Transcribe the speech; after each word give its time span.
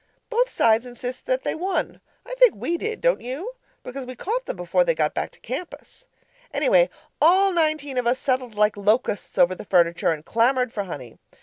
Both 0.31 0.49
sides 0.49 0.87
insist 0.87 1.27
that 1.27 1.43
they 1.43 1.53
won. 1.53 2.01
I 2.25 2.33
think 2.39 2.55
we 2.55 2.75
did, 2.75 3.01
don't 3.01 3.21
you? 3.21 3.51
Because 3.83 4.07
we 4.07 4.15
caught 4.15 4.47
them 4.47 4.55
before 4.57 4.83
they 4.83 4.95
got 4.95 5.13
back 5.13 5.29
to 5.33 5.37
the 5.39 5.45
campus. 5.45 6.07
Anyway, 6.51 6.89
all 7.21 7.53
nineteen 7.53 7.99
of 7.99 8.07
us 8.07 8.17
settled 8.17 8.55
like 8.55 8.75
locusts 8.75 9.37
over 9.37 9.53
the 9.53 9.63
furniture 9.63 10.09
and 10.11 10.25
clamoured 10.25 10.73
for 10.73 10.85
honey. 10.85 11.19